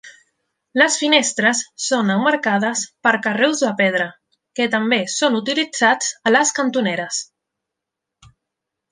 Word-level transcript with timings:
Les 0.81 0.95
finestres 0.99 1.59
són 1.87 2.07
emmarcades 2.13 2.81
per 3.07 3.11
carreus 3.27 3.61
de 3.65 3.69
pedra, 3.81 4.07
que 4.59 4.67
també 4.77 4.99
són 5.19 5.37
utilitzats 5.43 6.09
a 6.31 6.33
les 6.37 6.55
cantoneres. 6.61 7.21